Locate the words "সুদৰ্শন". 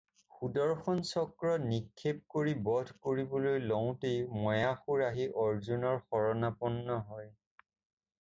0.35-1.01